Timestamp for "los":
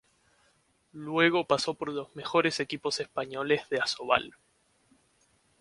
1.93-2.15